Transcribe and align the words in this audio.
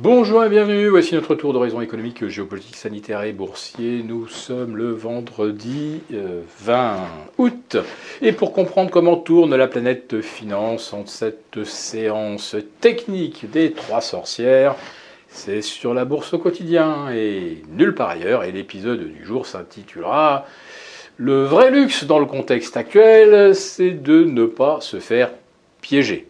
Bonjour 0.00 0.44
et 0.44 0.48
bienvenue, 0.48 0.86
voici 0.86 1.16
notre 1.16 1.34
tour 1.34 1.52
d'horizon 1.52 1.80
économique, 1.80 2.28
géopolitique, 2.28 2.76
sanitaire 2.76 3.24
et 3.24 3.32
boursier. 3.32 4.04
Nous 4.04 4.28
sommes 4.28 4.76
le 4.76 4.92
vendredi 4.92 6.02
20 6.10 6.14
euh, 6.14 6.96
août. 7.36 7.76
Et 8.22 8.30
pour 8.30 8.52
comprendre 8.52 8.92
comment 8.92 9.16
tourne 9.16 9.56
la 9.56 9.66
planète 9.66 10.20
finance 10.20 10.92
en 10.92 11.04
cette 11.04 11.64
séance 11.64 12.54
technique 12.80 13.50
des 13.50 13.72
trois 13.72 14.00
sorcières, 14.00 14.76
c'est 15.30 15.62
sur 15.62 15.94
la 15.94 16.04
bourse 16.04 16.32
au 16.32 16.38
quotidien 16.38 17.10
et 17.12 17.64
nulle 17.68 17.96
part 17.96 18.10
ailleurs. 18.10 18.44
Et 18.44 18.52
l'épisode 18.52 19.00
du 19.00 19.24
jour 19.24 19.46
s'intitulera 19.46 20.46
Le 21.16 21.42
vrai 21.42 21.72
luxe 21.72 22.04
dans 22.04 22.20
le 22.20 22.26
contexte 22.26 22.76
actuel, 22.76 23.52
c'est 23.56 23.90
de 23.90 24.22
ne 24.22 24.46
pas 24.46 24.80
se 24.80 25.00
faire 25.00 25.32
piéger. 25.80 26.28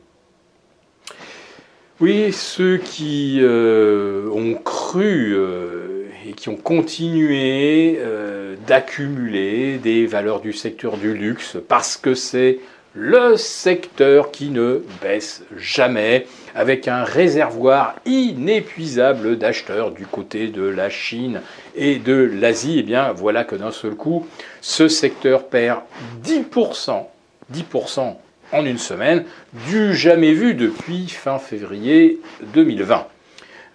Oui, 2.01 2.33
ceux 2.33 2.77
qui 2.77 3.41
euh, 3.41 4.31
ont 4.31 4.55
cru 4.55 5.35
euh, 5.35 6.05
et 6.25 6.33
qui 6.33 6.49
ont 6.49 6.57
continué 6.57 7.99
euh, 7.99 8.55
d'accumuler 8.69 9.79
des 9.79 10.07
valeurs 10.07 10.41
du 10.41 10.53
secteur 10.53 10.97
du 10.97 11.13
luxe 11.13 11.57
parce 11.67 11.97
que 11.97 12.15
c'est 12.15 12.61
le 12.95 13.37
secteur 13.37 14.31
qui 14.31 14.51
ne 14.51 14.85
baisse 15.03 15.43
jamais, 15.57 16.29
avec 16.55 16.87
un 16.87 17.03
réservoir 17.03 17.97
inépuisable 18.07 19.37
d'acheteurs 19.37 19.91
du 19.91 20.07
côté 20.07 20.47
de 20.47 20.63
la 20.63 20.91
Chine 20.91 21.41
et 21.75 21.97
de 21.97 22.15
l'Asie, 22.15 22.77
eh 22.79 22.83
bien 22.85 23.11
voilà 23.13 23.43
que 23.43 23.57
d'un 23.57 23.73
seul 23.73 23.97
coup, 23.97 24.25
ce 24.61 24.87
secteur 24.87 25.49
perd 25.49 25.81
10%, 26.25 27.07
10% 27.53 28.17
en 28.53 28.65
une 28.65 28.79
semaine, 28.79 29.25
du 29.69 29.95
jamais 29.95 30.33
vu 30.33 30.55
depuis 30.55 31.09
fin 31.09 31.39
février 31.39 32.21
2020. 32.55 33.07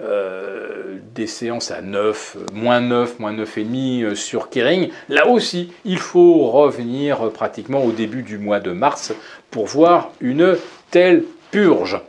Euh, 0.01 0.97
des 1.13 1.27
séances 1.27 1.69
à 1.69 1.81
9, 1.81 2.37
moins 2.53 2.81
9, 2.81 3.19
moins 3.19 3.33
9,5 3.33 4.03
euh, 4.03 4.15
sur 4.15 4.49
Kering. 4.49 4.89
Là 5.07 5.27
aussi, 5.27 5.71
il 5.85 5.99
faut 5.99 6.49
revenir 6.49 7.29
pratiquement 7.29 7.83
au 7.83 7.91
début 7.91 8.23
du 8.23 8.39
mois 8.39 8.59
de 8.59 8.71
mars 8.71 9.13
pour 9.51 9.67
voir 9.67 10.11
une 10.19 10.57
telle 10.89 11.23
purge. 11.51 12.01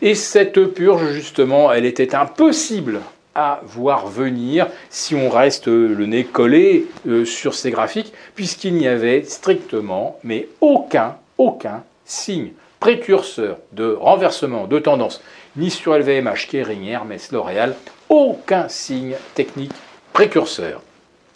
Et 0.00 0.14
cette 0.14 0.64
purge, 0.74 1.10
justement, 1.10 1.72
elle 1.72 1.86
était 1.86 2.14
impossible 2.14 3.00
à 3.34 3.60
voir 3.64 4.06
venir 4.06 4.68
si 4.88 5.16
on 5.16 5.28
reste 5.28 5.66
le 5.66 6.06
nez 6.06 6.24
collé 6.24 6.86
euh, 7.08 7.24
sur 7.24 7.54
ces 7.54 7.72
graphiques, 7.72 8.12
puisqu'il 8.36 8.74
n'y 8.74 8.86
avait 8.86 9.24
strictement, 9.24 10.18
mais 10.22 10.48
aucun, 10.60 11.16
aucun 11.36 11.82
signe 12.04 12.52
précurseur 12.80 13.58
de 13.72 13.92
renversement 13.92 14.66
de 14.66 14.78
tendance, 14.78 15.22
ni 15.56 15.70
sur 15.70 15.96
LVMH, 15.96 16.48
Kering, 16.50 16.86
Hermès, 16.86 17.32
L'Oréal, 17.32 17.74
aucun 18.08 18.68
signe 18.68 19.14
technique 19.34 19.72
précurseur. 20.12 20.82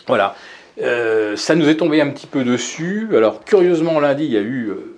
Voilà. 0.06 0.34
Euh, 0.80 1.36
ça 1.36 1.54
nous 1.54 1.68
est 1.68 1.76
tombé 1.76 2.00
un 2.00 2.10
petit 2.10 2.26
peu 2.26 2.44
dessus. 2.44 3.08
Alors, 3.16 3.44
curieusement, 3.44 3.98
lundi, 3.98 4.24
il 4.24 4.32
y 4.32 4.36
a 4.36 4.40
eu 4.40 4.68
euh, 4.68 4.97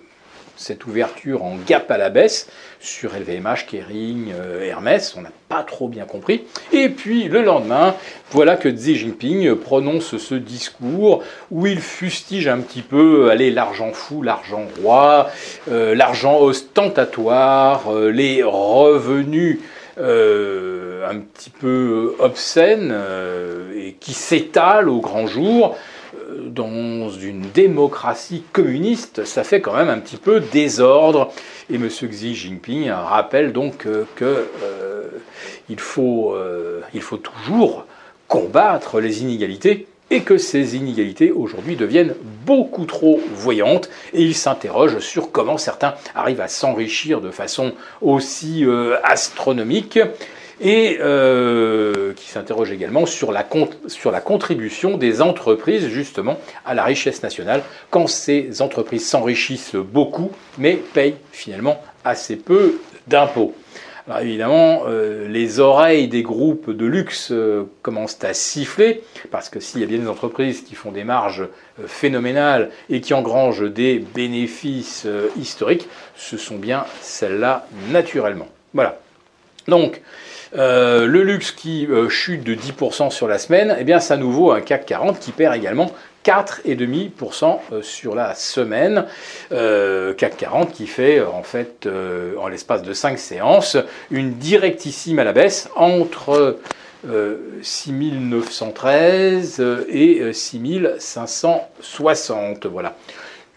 cette 0.60 0.86
ouverture 0.86 1.42
en 1.42 1.56
gap 1.66 1.90
à 1.90 1.96
la 1.96 2.10
baisse 2.10 2.46
sur 2.80 3.12
LVMH, 3.14 3.66
Kering, 3.66 4.32
euh, 4.32 4.62
Hermès, 4.62 5.14
on 5.16 5.22
n'a 5.22 5.32
pas 5.48 5.62
trop 5.62 5.88
bien 5.88 6.04
compris. 6.04 6.44
Et 6.72 6.90
puis 6.90 7.24
le 7.24 7.42
lendemain, 7.42 7.94
voilà 8.30 8.56
que 8.56 8.68
Xi 8.68 8.96
Jinping 8.96 9.54
prononce 9.54 10.18
ce 10.18 10.34
discours 10.34 11.22
où 11.50 11.66
il 11.66 11.80
fustige 11.80 12.46
un 12.46 12.58
petit 12.58 12.82
peu, 12.82 13.30
allez, 13.30 13.50
l'argent 13.50 13.92
fou, 13.92 14.22
l'argent 14.22 14.66
roi, 14.82 15.30
euh, 15.70 15.94
l'argent 15.94 16.38
ostentatoire, 16.38 17.90
euh, 17.90 18.10
les 18.10 18.42
revenus 18.42 19.60
un 19.98 21.18
petit 21.18 21.50
peu 21.50 22.14
obscènes 22.20 22.94
et 23.76 23.96
qui 24.00 24.14
s'étalent 24.14 24.88
au 24.88 25.00
grand 25.00 25.26
jour 25.26 25.76
dans 26.46 27.10
une 27.10 27.42
démocratie 27.42 28.42
communiste, 28.52 29.24
ça 29.24 29.44
fait 29.44 29.60
quand 29.60 29.74
même 29.74 29.88
un 29.88 29.98
petit 29.98 30.16
peu 30.16 30.40
désordre. 30.40 31.32
Et 31.70 31.76
M. 31.76 31.88
Xi 31.88 32.34
Jinping 32.34 32.90
rappelle 32.90 33.52
donc 33.52 33.82
qu'il 33.82 34.04
que, 34.16 34.48
euh, 34.62 35.08
faut, 35.76 36.34
euh, 36.34 36.80
faut 37.00 37.18
toujours 37.18 37.86
combattre 38.28 39.00
les 39.00 39.22
inégalités 39.22 39.86
et 40.10 40.22
que 40.22 40.38
ces 40.38 40.76
inégalités 40.76 41.30
aujourd'hui 41.30 41.76
deviennent 41.76 42.14
beaucoup 42.44 42.84
trop 42.84 43.20
voyantes 43.32 43.88
et 44.12 44.22
il 44.22 44.34
s'interroge 44.34 44.98
sur 44.98 45.30
comment 45.30 45.56
certains 45.56 45.94
arrivent 46.14 46.40
à 46.40 46.48
s'enrichir 46.48 47.20
de 47.20 47.30
façon 47.30 47.72
aussi 48.00 48.64
euh, 48.64 48.96
astronomique 49.04 50.00
et 50.60 50.98
euh, 51.00 52.12
qui 52.14 52.28
s'interroge 52.28 52.70
également 52.70 53.06
sur 53.06 53.32
la, 53.32 53.42
contribution 54.20 54.98
des 54.98 55.22
entreprises 55.22 55.88
justement 55.88 56.38
à 56.66 56.74
la 56.74 56.84
richesse 56.84 57.22
nationale 57.22 57.62
quand 57.90 58.06
ces 58.06 58.60
entreprises 58.60 59.08
s'enrichissent 59.08 59.76
beaucoup 59.76 60.30
mais 60.58 60.74
payent 60.74 61.16
finalement 61.32 61.82
assez 62.04 62.36
peu 62.36 62.78
d'impôts. 63.06 63.54
Alors 64.06 64.22
évidemment, 64.22 64.82
euh, 64.86 65.28
les 65.28 65.60
oreilles 65.60 66.08
des 66.08 66.22
groupes 66.22 66.70
de 66.70 66.86
luxe 66.86 67.28
euh, 67.30 67.64
commencent 67.82 68.22
à 68.24 68.34
siffler, 68.34 69.02
parce 69.30 69.48
que 69.48 69.60
s'il 69.60 69.80
y 69.80 69.84
a 69.84 69.86
bien 69.86 69.98
des 69.98 70.08
entreprises 70.08 70.62
qui 70.62 70.74
font 70.74 70.90
des 70.90 71.04
marges 71.04 71.46
phénoménales 71.86 72.70
et 72.88 73.00
qui 73.00 73.14
engrangent 73.14 73.70
des 73.70 73.98
bénéfices 73.98 75.06
historiques, 75.38 75.88
ce 76.16 76.36
sont 76.36 76.56
bien 76.56 76.86
celles-là 77.02 77.68
naturellement. 77.90 78.48
Voilà. 78.74 78.98
Donc, 79.68 80.00
euh, 80.56 81.06
le 81.06 81.22
luxe 81.22 81.52
qui 81.52 81.86
euh, 81.86 82.08
chute 82.08 82.42
de 82.42 82.54
10% 82.54 83.10
sur 83.10 83.28
la 83.28 83.38
semaine, 83.38 83.76
eh 83.78 83.84
bien, 83.84 84.00
ça 84.00 84.16
nous 84.16 84.32
vaut 84.32 84.50
un 84.50 84.60
CAC 84.60 84.86
40 84.86 85.20
qui 85.20 85.30
perd 85.30 85.54
également 85.54 85.92
4,5% 86.24 87.60
euh, 87.72 87.82
sur 87.82 88.16
la 88.16 88.34
semaine. 88.34 89.04
CAC 89.50 90.36
40 90.36 90.72
qui 90.72 90.86
fait 90.86 91.20
en 91.20 91.42
fait 91.42 91.88
en 92.38 92.46
l'espace 92.48 92.82
de 92.82 92.92
5 92.92 93.18
séances 93.18 93.78
une 94.10 94.34
directissime 94.34 95.18
à 95.18 95.24
la 95.24 95.32
baisse 95.32 95.70
entre 95.76 96.58
6913 97.62 99.64
et 99.88 100.30
6560. 100.32 102.66
Voilà. 102.66 102.94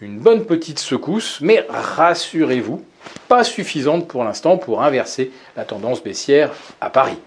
Une 0.00 0.18
bonne 0.18 0.44
petite 0.44 0.80
secousse, 0.80 1.38
mais 1.40 1.64
rassurez-vous, 1.68 2.82
pas 3.28 3.44
suffisante 3.44 4.08
pour 4.08 4.24
l'instant 4.24 4.56
pour 4.56 4.82
inverser 4.82 5.30
la 5.56 5.64
tendance 5.64 6.02
baissière 6.02 6.50
à 6.80 6.90
Paris. 6.90 7.18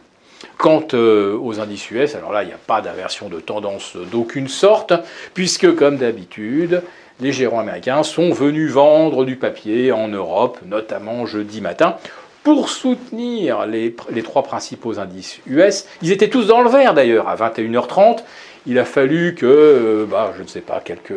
Quant 0.58 0.86
euh, 0.94 1.38
aux 1.38 1.62
indices 1.62 1.90
US, 1.92 2.16
alors 2.16 2.34
là, 2.34 2.44
il 2.44 2.48
n'y 2.48 2.54
a 2.54 2.60
pas 2.68 2.82
d'inversion 2.82 3.30
de 3.30 3.40
tendance 3.40 3.96
d'aucune 4.12 4.50
sorte, 4.50 4.94
puisque 5.34 5.76
comme 5.76 5.96
d'habitude, 5.96 6.84
les 7.22 7.32
gérants 7.32 7.62
américains 7.62 8.04
sont 8.04 8.32
venus 8.32 8.72
vendre 8.72 9.24
du 9.24 9.38
papier 9.38 9.94
en 9.94 10.10
Europe, 10.10 10.60
notamment 10.66 11.26
jeudi 11.26 11.62
matin, 11.62 11.96
pour 12.44 12.70
soutenir 12.70 13.66
les, 13.66 13.96
trois 14.24 14.44
principaux 14.44 15.00
indices 15.00 15.40
US. 15.48 15.86
Ils 16.02 16.12
étaient 16.12 16.30
tous 16.30 16.48
dans 16.48 16.62
le 16.62 16.70
vert 16.70 16.94
d'ailleurs, 16.94 17.30
à 17.30 17.36
21h30. 17.38 18.24
Il 18.66 18.78
a 18.78 18.86
fallu 18.86 19.36
que, 19.36 19.46
euh, 19.46 20.06
bah, 20.06 20.34
je 20.38 20.44
ne 20.44 20.48
sais 20.48 20.62
pas, 20.62 20.82
quelques 20.82 21.14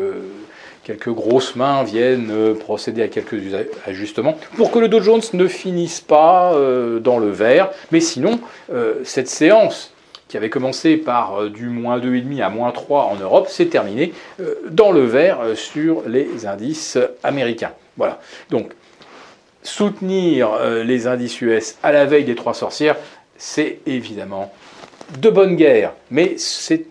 quelques 0.84 1.10
grosses 1.10 1.56
mains 1.56 1.82
viennent 1.82 2.30
euh, 2.30 2.54
procéder 2.54 3.02
à 3.02 3.08
quelques 3.08 3.40
ajustements 3.86 4.36
pour 4.56 4.70
que 4.70 4.78
le 4.78 4.88
Dow 4.88 5.00
Jones 5.00 5.22
ne 5.32 5.46
finisse 5.46 6.00
pas 6.00 6.54
euh, 6.54 7.00
dans 7.00 7.18
le 7.18 7.30
vert. 7.30 7.70
Mais 7.92 8.00
sinon, 8.00 8.40
euh, 8.72 8.94
cette 9.04 9.28
séance 9.28 9.92
qui 10.28 10.36
avait 10.36 10.50
commencé 10.50 10.96
par 10.96 11.50
du 11.50 11.66
moins 11.66 11.98
2,5 11.98 12.40
à 12.40 12.50
moins 12.50 12.70
3 12.70 13.02
en 13.06 13.16
Europe, 13.16 13.48
s'est 13.48 13.66
terminée 13.66 14.12
dans 14.70 14.92
le 14.92 15.04
vert 15.04 15.40
sur 15.56 16.04
les 16.06 16.46
indices 16.46 16.96
américains. 17.24 17.72
Voilà. 17.96 18.20
Donc, 18.48 18.70
soutenir 19.64 20.50
les 20.84 21.08
indices 21.08 21.40
US 21.40 21.78
à 21.82 21.90
la 21.90 22.04
veille 22.04 22.22
des 22.22 22.36
trois 22.36 22.54
sorcières, 22.54 22.94
c'est 23.38 23.80
évidemment 23.86 24.52
de 25.18 25.30
bonne 25.30 25.56
guerre, 25.56 25.94
mais 26.12 26.34
c'est 26.36 26.86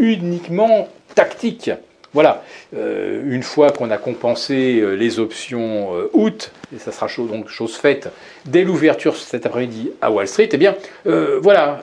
uniquement 0.00 0.88
tactique. 1.14 1.70
Voilà, 2.14 2.44
euh, 2.76 3.22
une 3.26 3.42
fois 3.42 3.72
qu'on 3.72 3.90
a 3.90 3.98
compensé 3.98 4.78
euh, 4.80 4.94
les 4.94 5.18
options 5.18 5.96
euh, 5.96 6.08
août, 6.12 6.52
et 6.72 6.78
ça 6.78 6.92
sera 6.92 7.08
donc 7.26 7.48
chose 7.48 7.74
faite 7.76 8.08
dès 8.46 8.62
l'ouverture 8.62 9.16
cet 9.16 9.46
après-midi 9.46 9.90
à 10.00 10.12
Wall 10.12 10.28
Street, 10.28 10.48
eh 10.52 10.56
bien 10.56 10.76
voilà, 11.04 11.82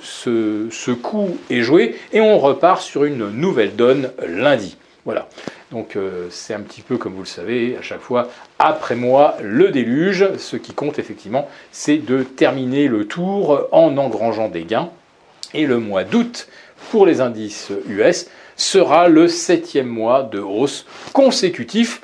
ce, 0.00 0.90
coup 0.92 1.38
est 1.48 1.62
joué 1.62 1.96
et 2.12 2.20
on 2.20 2.38
repart 2.38 2.82
sur 2.82 3.04
une 3.04 3.30
nouvelle 3.30 3.74
donne 3.74 4.12
lundi. 4.26 4.76
Voilà. 5.04 5.28
Donc 5.72 5.96
c'est 6.30 6.54
un 6.54 6.60
petit 6.60 6.82
peu 6.82 6.96
comme 6.96 7.14
vous 7.14 7.22
le 7.22 7.26
savez, 7.26 7.76
à 7.78 7.82
chaque 7.82 8.00
fois, 8.00 8.28
après 8.58 8.96
moi, 8.96 9.36
le 9.42 9.70
déluge. 9.70 10.36
Ce 10.36 10.56
qui 10.56 10.72
compte 10.72 10.98
effectivement, 10.98 11.48
c'est 11.72 11.98
de 11.98 12.22
terminer 12.22 12.86
le 12.88 13.06
tour 13.06 13.68
en 13.72 13.96
engrangeant 13.96 14.48
des 14.48 14.64
gains. 14.64 14.90
Et 15.52 15.66
le 15.66 15.78
mois 15.78 16.04
d'août, 16.04 16.48
pour 16.90 17.06
les 17.06 17.20
indices 17.20 17.72
US, 17.88 18.26
sera 18.60 19.08
le 19.08 19.26
septième 19.26 19.88
mois 19.88 20.22
de 20.22 20.38
hausse 20.38 20.84
consécutif. 21.12 22.00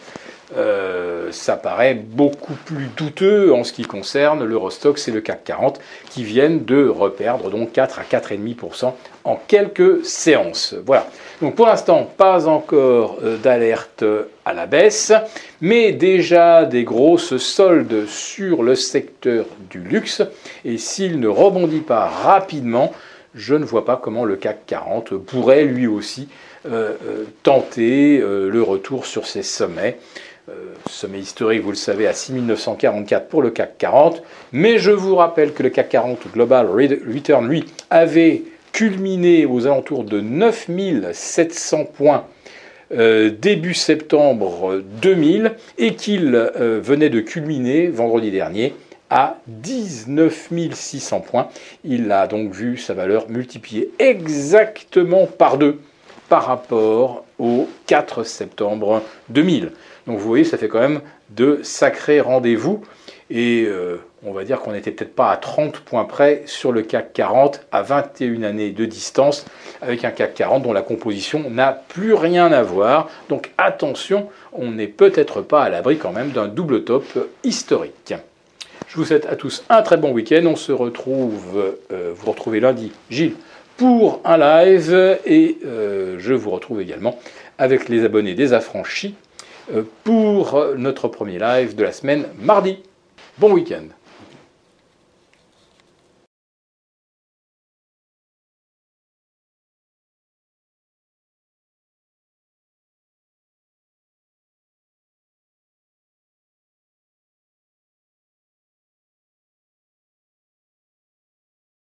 euh, 0.57 1.33
ça 1.33 1.57
paraît 1.57 1.95
beaucoup 1.95 2.55
plus 2.55 2.89
douteux 2.97 3.53
en 3.53 3.65
ce 3.65 3.73
qui 3.73 3.83
concerne 3.83 4.45
l'Eurostox 4.45 5.09
et 5.09 5.11
le 5.11 5.21
CAC 5.21 5.43
40 5.45 5.81
qui 6.09 6.23
viennent 6.23 6.65
de 6.65 6.87
reperdre 6.87 7.51
donc 7.51 7.73
4 7.73 7.99
à 7.99 8.03
4,5% 8.05 8.93
en 9.25 9.41
quelques 9.49 10.05
séances. 10.07 10.75
Voilà. 10.87 11.09
Donc 11.43 11.57
pour 11.57 11.67
l'instant, 11.67 12.09
pas 12.17 12.47
encore 12.47 13.19
euh, 13.23 13.37
d'alerte 13.37 14.05
à 14.45 14.55
la 14.55 14.67
baisse, 14.67 15.13
mais 15.61 15.93
déjà 15.93 16.65
des 16.65 16.85
grosses 16.85 17.37
soldes 17.39 18.07
sur 18.07 18.63
le 18.63 18.77
secteur 18.77 19.47
du 19.69 19.81
luxe. 19.81 20.23
Et 20.65 20.79
s'il 20.79 21.19
ne 21.19 21.29
rebondit 21.29 21.81
pas 21.81 22.07
rapidement, 22.07 22.93
je 23.37 23.55
ne 23.55 23.65
vois 23.65 23.85
pas 23.85 24.01
comment 24.03 24.25
le 24.25 24.37
CAC 24.37 24.67
40 24.67 25.15
pourrait 25.19 25.65
lui 25.65 25.87
aussi 25.87 26.29
euh, 26.69 26.95
tenter 27.43 28.19
le 28.19 28.63
retour 28.63 29.07
sur 29.07 29.27
ses 29.27 29.43
sommets. 29.43 29.99
Euh, 30.49 30.53
sommet 30.89 31.19
historique, 31.19 31.63
vous 31.63 31.71
le 31.71 31.77
savez, 31.77 32.07
à 32.07 32.13
6944 32.13 33.29
pour 33.29 33.43
le 33.43 33.51
CAC 33.51 33.79
40. 33.79 34.23
Mais 34.53 34.79
je 34.79 34.93
vous 34.93 35.17
rappelle 35.17 35.53
que 35.53 35.65
le 35.65 35.71
CAC 35.71 35.89
40 35.89 36.33
Global 36.33 36.69
Return, 36.71 37.49
lui, 37.49 37.65
avait 37.91 38.43
culminé 38.71 39.45
aux 39.45 39.67
alentours 39.67 40.05
de 40.05 40.21
9700 40.21 41.87
points 41.87 42.27
euh, 42.93 43.31
début 43.31 43.75
septembre 43.75 44.81
2000 45.03 45.57
et 45.79 45.95
qu'il 45.95 46.37
euh, 46.37 46.81
venait 46.81 47.11
de 47.11 47.19
culminer 47.19 47.89
vendredi 47.89 48.31
dernier 48.31 48.73
à 49.11 49.37
19 49.47 50.51
600 50.73 51.21
points. 51.21 51.49
Il 51.85 52.11
a 52.13 52.27
donc 52.27 52.53
vu 52.53 52.77
sa 52.77 52.95
valeur 52.95 53.29
multipliée 53.29 53.91
exactement 53.99 55.27
par 55.27 55.59
deux 55.59 55.81
par 56.29 56.47
rapport 56.47 57.25
au 57.39 57.69
4 57.87 58.25
septembre 58.25 59.03
2000. 59.29 59.73
Donc 60.07 60.19
vous 60.19 60.27
voyez, 60.27 60.45
ça 60.45 60.59
fait 60.59 60.69
quand 60.69 60.81
même 60.81 61.01
de 61.31 61.61
sacrés 61.63 62.21
rendez-vous. 62.21 62.83
Et 63.29 63.65
euh, 63.67 64.01
on 64.25 64.33
va 64.33 64.45
dire 64.45 64.61
qu'on 64.61 64.73
n'était 64.73 64.93
peut-être 64.93 65.15
pas 65.15 65.31
à 65.31 65.37
30 65.37 65.81
points 65.81 66.05
près 66.05 66.43
sur 66.47 66.71
le 66.71 66.83
CAC 66.83 67.13
40 67.13 67.67
à 67.73 67.83
21 67.83 68.45
années 68.45 68.71
de 68.71 68.85
distance 68.85 69.45
avec 69.83 70.05
un 70.05 70.11
CAC 70.11 70.35
40 70.35 70.63
dont 70.63 70.73
la 70.73 70.83
composition 70.83 71.51
n'a 71.51 71.73
plus 71.73 72.15
rien 72.15 72.53
à 72.53 72.63
voir. 72.63 73.09
Donc 73.29 73.51
attention, 73.59 74.29
on 74.53 74.71
n'est 74.71 74.87
peut-être 74.87 75.43
pas 75.43 75.65
à 75.65 75.71
l'abri 75.71 75.99
quand 75.99 76.13
même 76.13 76.31
d'un 76.31 76.47
double 76.47 76.85
top 76.85 77.05
historique. 77.43 78.15
Je 78.97 79.03
vous 79.03 79.09
souhaite 79.09 79.27
à 79.27 79.37
tous 79.37 79.63
un 79.69 79.83
très 79.83 79.99
bon 79.99 80.11
week-end. 80.11 80.43
On 80.47 80.57
se 80.57 80.73
retrouve, 80.73 81.75
euh, 81.93 82.15
vous 82.17 82.31
retrouvez 82.31 82.61
lundi, 82.61 82.93
Gilles, 83.11 83.35
pour 83.77 84.23
un 84.25 84.39
live 84.39 85.19
et 85.27 85.59
euh, 85.67 86.17
je 86.19 86.33
vous 86.33 86.49
retrouve 86.49 86.81
également 86.81 87.19
avec 87.59 87.91
les 87.91 88.05
abonnés 88.05 88.33
des 88.33 88.55
affranchis 88.55 89.15
euh, 89.75 89.83
pour 90.03 90.59
notre 90.79 91.09
premier 91.09 91.39
live 91.39 91.77
de 91.77 91.85
la 91.85 91.93
semaine 91.93 92.25
mardi. 92.41 92.79
Bon 93.37 93.53
week-end 93.53 93.85